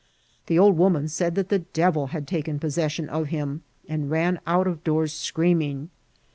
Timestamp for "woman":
0.79-1.07